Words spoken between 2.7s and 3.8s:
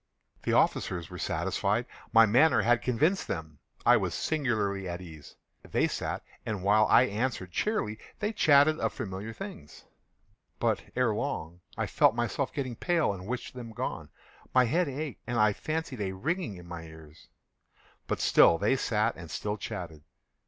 convinced them.